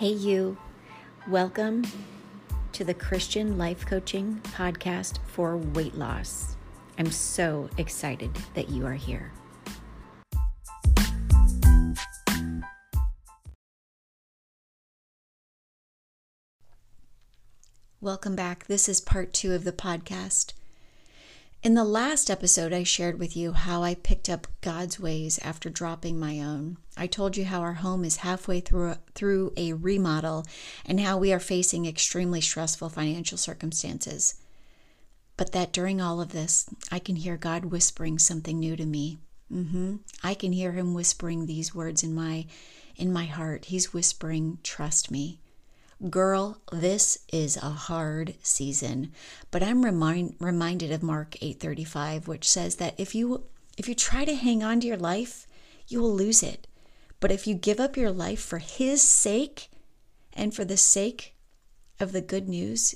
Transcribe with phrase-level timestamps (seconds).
[0.00, 0.56] Hey, you.
[1.28, 1.84] Welcome
[2.72, 6.56] to the Christian Life Coaching Podcast for Weight Loss.
[6.98, 9.30] I'm so excited that you are here.
[18.00, 18.68] Welcome back.
[18.68, 20.54] This is part two of the podcast.
[21.62, 25.68] In the last episode, I shared with you how I picked up God's ways after
[25.68, 26.78] dropping my own.
[26.96, 30.46] I told you how our home is halfway through a, through a remodel
[30.86, 34.36] and how we are facing extremely stressful financial circumstances.
[35.36, 39.18] But that during all of this, I can hear God whispering something new to me.
[39.52, 39.96] Mm-hmm.
[40.24, 42.46] I can hear Him whispering these words in my
[42.96, 43.66] in my heart.
[43.66, 45.40] He's whispering, "Trust me."
[46.08, 49.12] Girl, this is a hard season,
[49.50, 53.44] but I'm remind, reminded of Mark 8:35 which says that if you
[53.76, 55.46] if you try to hang on to your life,
[55.88, 56.66] you will lose it.
[57.20, 59.68] But if you give up your life for his sake
[60.32, 61.34] and for the sake
[61.98, 62.94] of the good news,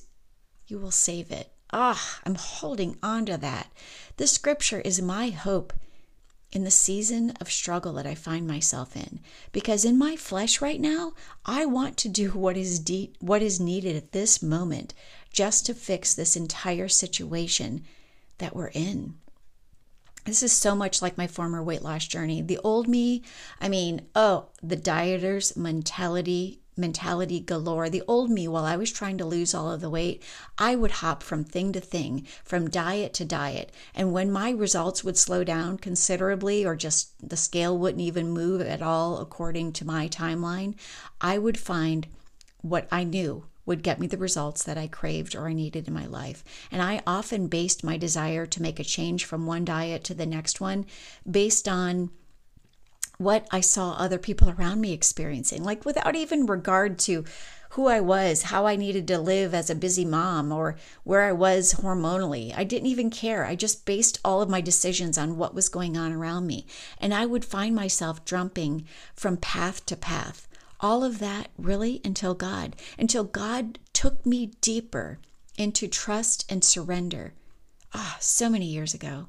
[0.66, 1.52] you will save it.
[1.74, 3.70] Ah, I'm holding on to that.
[4.16, 5.74] This scripture is my hope
[6.54, 9.20] in the season of struggle that I find myself in.
[9.52, 11.12] Because in my flesh right now,
[11.44, 14.94] I want to do what is de- what is needed at this moment
[15.32, 17.84] just to fix this entire situation
[18.38, 19.14] that we're in.
[20.24, 22.40] This is so much like my former weight loss journey.
[22.40, 23.22] The old me,
[23.60, 27.88] I mean, oh, the dieter's mentality mentality galore.
[27.88, 30.22] The old me, while I was trying to lose all of the weight,
[30.58, 33.72] I would hop from thing to thing, from diet to diet.
[33.94, 38.60] And when my results would slow down considerably, or just the scale wouldn't even move
[38.60, 40.74] at all according to my timeline,
[41.20, 42.06] I would find
[42.60, 45.94] what I knew would get me the results that I craved or I needed in
[45.94, 46.44] my life.
[46.70, 50.26] And I often based my desire to make a change from one diet to the
[50.26, 50.86] next one
[51.30, 52.10] based on
[53.18, 57.24] what I saw other people around me experiencing, like without even regard to
[57.70, 61.32] who I was, how I needed to live as a busy mom, or where I
[61.32, 62.56] was hormonally.
[62.56, 63.44] I didn't even care.
[63.44, 66.66] I just based all of my decisions on what was going on around me.
[67.00, 68.86] And I would find myself jumping
[69.16, 70.46] from path to path.
[70.78, 75.18] All of that really until God, until God took me deeper
[75.58, 77.32] into trust and surrender.
[77.92, 79.26] Ah, oh, so many years ago.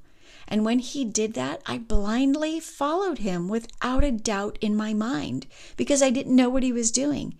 [0.47, 5.47] And when he did that, I blindly followed him without a doubt in my mind
[5.75, 7.35] because I didn't know what he was doing.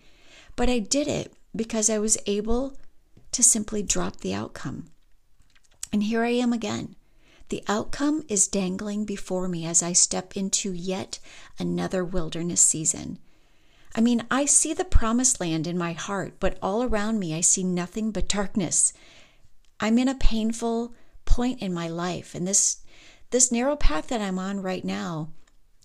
[0.56, 2.78] But I did it because I was able
[3.32, 4.88] to simply drop the outcome.
[5.92, 6.96] And here I am again.
[7.50, 11.20] The outcome is dangling before me as I step into yet
[11.60, 13.20] another wilderness season.
[13.94, 17.42] I mean, I see the promised land in my heart, but all around me I
[17.42, 18.94] see nothing but darkness.
[19.80, 20.94] I'm in a painful
[21.36, 22.78] point in my life, and this
[23.30, 25.32] this narrow path that I'm on right now,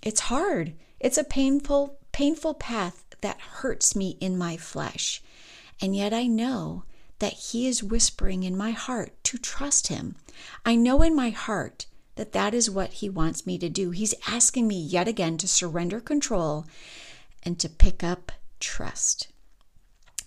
[0.01, 0.75] it's hard.
[1.01, 5.21] It's a painful, painful path that hurts me in my flesh.
[5.83, 6.85] And yet I know
[7.19, 10.15] that He is whispering in my heart to trust Him.
[10.65, 13.91] I know in my heart that that is what He wants me to do.
[13.91, 16.65] He's asking me yet again to surrender control
[17.43, 18.31] and to pick up
[18.61, 19.27] trust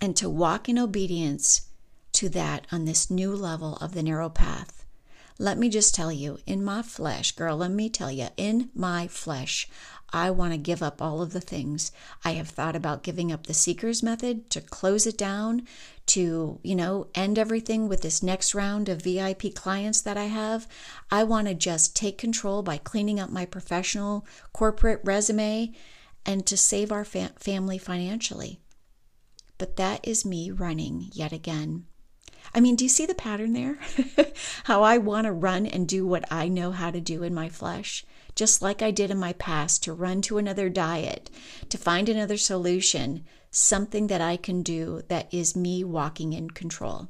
[0.02, 1.70] and to walk in obedience
[2.12, 4.83] to that on this new level of the narrow path.
[5.40, 9.08] Let me just tell you, in my flesh, girl, let me tell you, in my
[9.08, 9.68] flesh,
[10.12, 11.92] I want to give up all of the things.
[12.24, 15.68] I have thought about giving up the seeker's method to close it down,
[16.08, 20.68] to, you know, end everything with this next round of VIP clients that I have.
[21.10, 25.72] I want to just take control by cleaning up my professional corporate resume
[26.28, 28.60] and to save our fa- family financially.
[29.58, 31.86] But that is me running yet again
[32.54, 33.78] I mean, do you see the pattern there?
[34.66, 37.50] how I want to run and do what I know how to do in my
[37.50, 38.06] flesh,
[38.36, 41.30] just like I did in my past to run to another diet,
[41.70, 47.10] to find another solution, something that I can do that is me walking in control.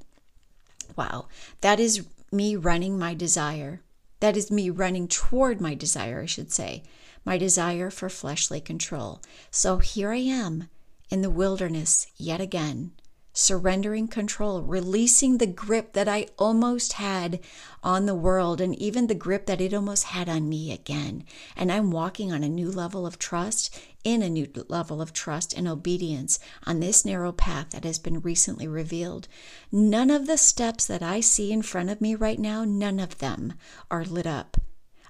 [0.95, 1.27] Wow,
[1.61, 3.81] that is me running my desire.
[4.19, 6.83] That is me running toward my desire, I should say,
[7.25, 9.21] my desire for fleshly control.
[9.51, 10.69] So here I am
[11.09, 12.91] in the wilderness yet again
[13.33, 17.39] surrendering control, releasing the grip that I almost had
[17.81, 21.23] on the world and even the grip that it almost had on me again.
[21.55, 25.53] And I'm walking on a new level of trust, in a new level of trust
[25.53, 29.27] and obedience on this narrow path that has been recently revealed.
[29.71, 33.17] None of the steps that I see in front of me right now, none of
[33.17, 33.53] them
[33.89, 34.57] are lit up.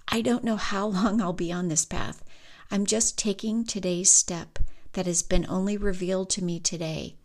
[0.08, 2.24] I don't know how long I'll be on this path.
[2.72, 4.60] I'm just taking today's step
[4.94, 7.18] that has been only revealed to me today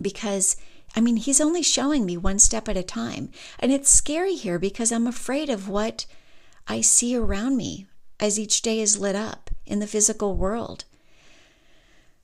[0.00, 0.56] because
[0.96, 3.30] I mean, he's only showing me one step at a time.
[3.58, 6.06] And it's scary here because I'm afraid of what
[6.68, 7.86] I see around me
[8.20, 10.84] as each day is lit up in the physical world.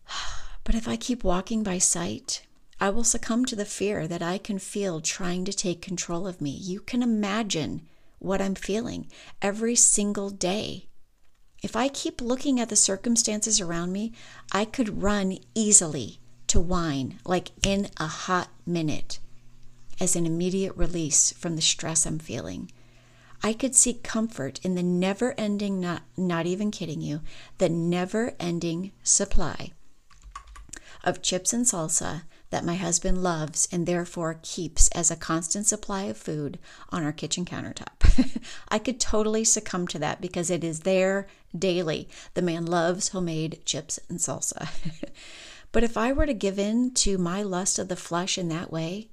[0.62, 2.42] But if I keep walking by sight,
[2.78, 6.40] I will succumb to the fear that I can feel trying to take control of
[6.40, 6.50] me.
[6.50, 7.88] You can imagine
[8.18, 9.08] what I'm feeling
[9.42, 10.86] every single day.
[11.62, 14.12] If I keep looking at the circumstances around me,
[14.52, 19.20] I could run easily to wine like in a hot minute
[20.00, 22.72] as an immediate release from the stress I'm feeling.
[23.40, 27.20] I could seek comfort in the never ending, not, not even kidding you,
[27.58, 29.70] the never ending supply
[31.04, 36.02] of chips and salsa that my husband loves and therefore keeps as a constant supply
[36.02, 36.58] of food
[36.90, 38.42] on our kitchen countertop.
[38.68, 42.08] I could totally succumb to that because it is there daily.
[42.34, 44.68] The man loves homemade chips and salsa.
[45.72, 48.72] but if I were to give in to my lust of the flesh in that
[48.72, 49.10] way,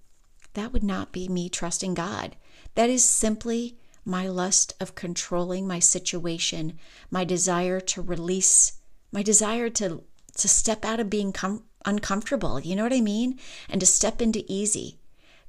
[0.53, 2.35] that would not be me trusting God.
[2.75, 6.79] That is simply my lust of controlling my situation,
[7.11, 8.73] my desire to release,
[9.11, 10.03] my desire to
[10.37, 13.39] to step out of being com- uncomfortable, you know what I mean?
[13.69, 14.99] And to step into easy.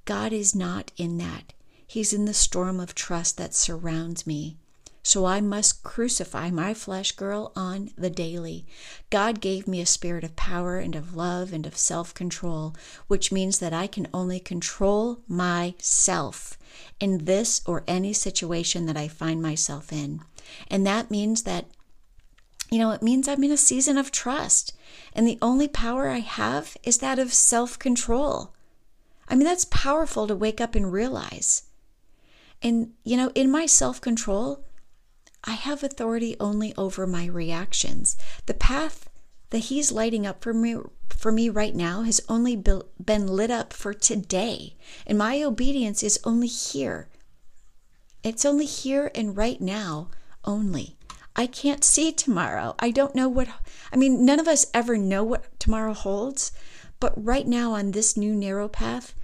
[0.07, 1.53] God is not in that.
[1.87, 4.57] He's in the storm of trust that surrounds me.
[5.09, 8.67] So I must crucify my flesh girl on the daily.
[9.09, 12.75] God gave me a spirit of power and of love and of self control,
[13.07, 16.59] which means that I can only control myself
[17.01, 20.21] in this or any situation that I find myself in.
[20.71, 21.65] And that means that
[22.71, 24.77] you know, it means I'm in a season of trust.
[25.15, 28.53] And the only power I have is that of self control.
[29.27, 31.63] I mean, that's powerful to wake up and realize.
[32.61, 34.67] And, you know, in my self control,
[35.44, 38.17] I have authority only over my reactions.
[38.46, 39.08] The path
[39.50, 40.76] that He's lighting up for me,
[41.08, 44.76] for me right now has only been lit up for today.
[45.06, 47.08] And my obedience is only here.
[48.23, 50.11] It's only here and right now
[50.44, 50.96] only.
[51.37, 52.75] I can't see tomorrow.
[52.81, 53.49] I don't know what,
[53.93, 56.50] I mean, none of us ever know what tomorrow holds.
[57.00, 59.14] But right now on this new narrow path,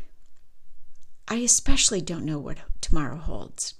[1.26, 3.74] I especially don't know what tomorrow holds.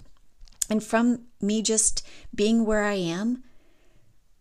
[0.69, 3.43] And from me just being where I am,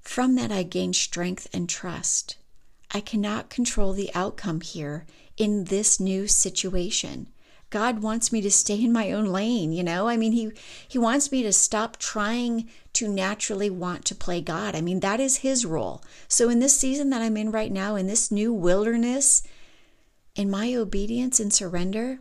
[0.02, 2.38] from that I gain strength and trust.
[2.92, 5.06] I cannot control the outcome here
[5.38, 7.28] in this new situation.
[7.70, 10.08] God wants me to stay in my own lane, you know?
[10.08, 10.52] I mean, he
[10.88, 14.76] he wants me to stop trying to naturally want to play God.
[14.76, 16.04] I mean, that is his role.
[16.28, 19.42] So in this season that I'm in right now in this new wilderness,
[20.36, 22.20] in my obedience and surrender,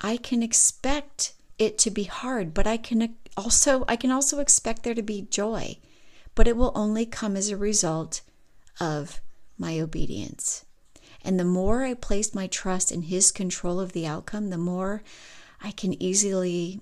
[0.00, 4.82] I can expect it to be hard, but I can also I can also expect
[4.82, 5.78] there to be joy.
[6.34, 8.20] But it will only come as a result
[8.80, 9.20] of
[9.56, 10.64] my obedience.
[11.24, 15.02] And the more I place my trust in his control of the outcome, the more
[15.62, 16.80] I can easily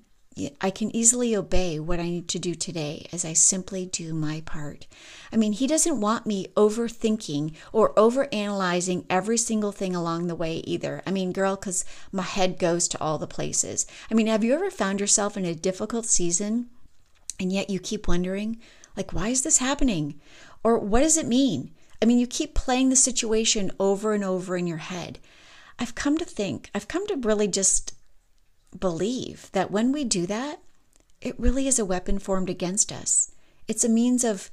[0.60, 4.42] I can easily obey what I need to do today as I simply do my
[4.44, 4.86] part.
[5.32, 10.56] I mean, he doesn't want me overthinking or overanalyzing every single thing along the way
[10.58, 11.02] either.
[11.06, 13.86] I mean, girl, because my head goes to all the places.
[14.10, 16.68] I mean, have you ever found yourself in a difficult season
[17.40, 18.60] and yet you keep wondering,
[18.94, 20.20] like, why is this happening?
[20.62, 21.70] Or what does it mean?
[22.02, 25.18] I mean, you keep playing the situation over and over in your head.
[25.78, 27.94] I've come to think, I've come to really just
[28.80, 30.60] believe that when we do that,
[31.20, 33.32] it really is a weapon formed against us.
[33.68, 34.50] It's a means of,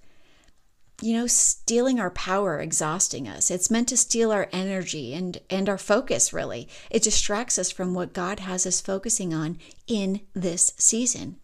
[1.02, 3.52] you know, stealing our power, exhausting us.
[3.52, 6.68] It's meant to steal our energy and, and our focus, really.
[6.90, 9.58] It distracts us from what God has us focusing on
[9.88, 11.38] in this season.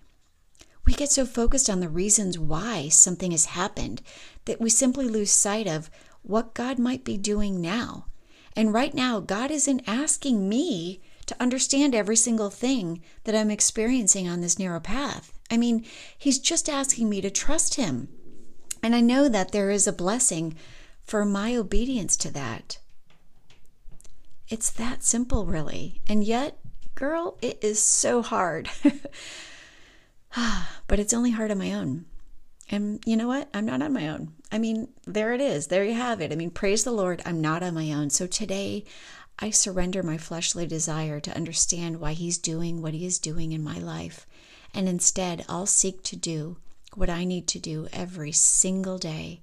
[0.85, 4.01] We get so focused on the reasons why something has happened
[4.45, 5.91] that we simply lose sight of
[6.23, 8.05] what God might be doing now.
[8.55, 14.27] And right now, God isn't asking me to understand every single thing that I'm experiencing
[14.27, 15.31] on this narrow path.
[15.51, 15.85] I mean,
[16.17, 18.09] He's just asking me to trust Him.
[18.81, 20.55] And I know that there is a blessing
[21.03, 22.79] for my obedience to that.
[24.47, 26.01] It's that simple, really.
[26.07, 26.57] And yet,
[26.95, 28.69] girl, it is so hard.
[30.87, 32.05] but it's only hard on my own.
[32.71, 33.49] And you know what?
[33.53, 34.33] I'm not on my own.
[34.51, 35.67] I mean, there it is.
[35.67, 36.31] There you have it.
[36.31, 38.09] I mean, praise the Lord, I'm not on my own.
[38.09, 38.85] So today,
[39.41, 43.63] I surrender my fleshly desire to understand why He's doing what He is doing in
[43.63, 44.27] my life.
[44.73, 46.57] And instead, I'll seek to do
[46.93, 49.39] what I need to do every single day.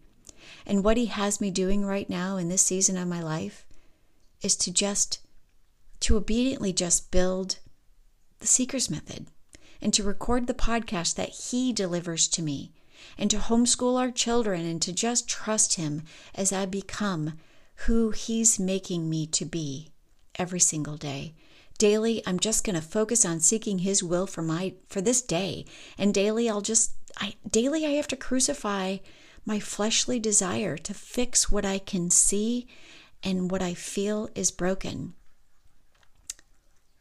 [0.67, 3.65] And what He has me doing right now in this season of my life
[4.43, 5.21] is to just,
[6.01, 7.59] to obediently just build
[8.41, 9.29] the Seeker's Method
[9.81, 12.73] and to record the podcast that He delivers to me,
[13.17, 16.03] and to homeschool our children and to just trust Him
[16.35, 17.39] as I become
[17.85, 19.93] who He's making me to be
[20.39, 21.35] every single day.
[21.79, 25.67] Daily, I'm just going to focus on seeking His will for my for this day,
[25.99, 28.99] and daily, I'll just I daily I have to crucify
[29.45, 32.67] my fleshly desire to fix what I can see
[33.23, 35.15] and what I feel is broken.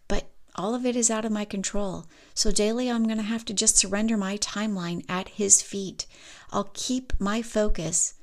[0.08, 2.06] But all of it is out of my control.
[2.34, 6.06] So daily, I'm going to have to just surrender my timeline at His feet.
[6.52, 8.14] I'll keep my focus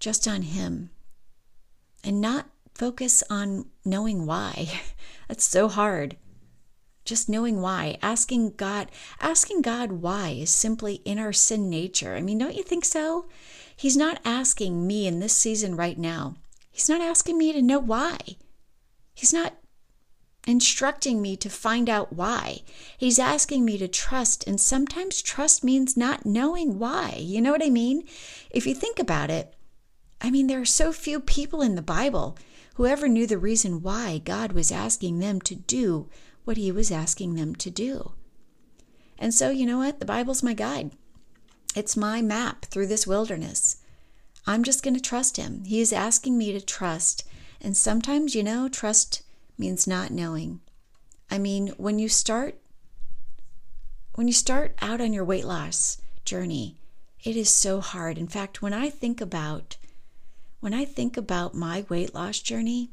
[0.00, 0.90] just on Him
[2.04, 4.82] and not focus on knowing why.
[5.28, 6.16] That's so hard.
[7.04, 12.14] Just knowing why, asking God, asking God why is simply in our sin nature.
[12.14, 13.26] I mean, don't you think so?
[13.76, 16.36] He's not asking me in this season right now.
[16.70, 18.18] He's not asking me to know why.
[19.14, 19.54] He's not
[20.46, 22.60] instructing me to find out why.
[22.96, 27.16] He's asking me to trust, and sometimes trust means not knowing why.
[27.18, 28.06] You know what I mean?
[28.50, 29.54] If you think about it,
[30.20, 32.36] I mean, there are so few people in the Bible
[32.74, 36.08] who ever knew the reason why God was asking them to do
[36.44, 38.12] what He was asking them to do.
[39.18, 40.00] And so, you know what?
[40.00, 40.92] The Bible's my guide,
[41.74, 43.78] it's my map through this wilderness.
[44.46, 45.64] I'm just going to trust Him.
[45.64, 47.24] He is asking me to trust.
[47.60, 49.22] And sometimes, you know, trust
[49.56, 50.60] means not knowing.
[51.30, 52.58] I mean, when you start
[54.14, 56.76] when you start out on your weight loss journey,
[57.24, 58.16] it is so hard.
[58.16, 59.76] In fact, when I think about
[60.64, 62.88] when I think about my weight loss journey,